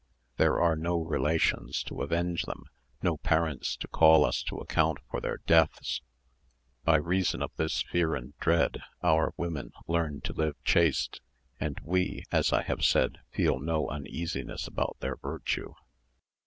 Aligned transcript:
There 0.37 0.59
are 0.59 0.75
no 0.75 0.97
relations 0.99 1.83
to 1.83 2.01
avenge 2.01 2.45
them, 2.45 2.63
no 3.03 3.17
parents 3.17 3.75
to 3.77 3.87
call 3.87 4.25
us 4.25 4.41
to 4.45 4.57
account 4.57 4.97
for 5.11 5.21
their 5.21 5.37
deaths. 5.45 6.01
By 6.83 6.95
reason 6.95 7.43
of 7.43 7.51
this 7.57 7.83
fear 7.83 8.15
and 8.15 8.35
dread, 8.39 8.81
our 9.03 9.31
women 9.37 9.73
learn 9.87 10.21
to 10.21 10.33
live 10.33 10.55
chaste; 10.63 11.21
and 11.59 11.79
we, 11.83 12.23
as 12.31 12.51
I 12.51 12.63
have 12.63 12.83
said, 12.83 13.19
feel 13.29 13.59
no 13.59 13.89
uneasiness 13.89 14.65
about 14.67 14.97
their 15.01 15.17
virtue. 15.17 15.75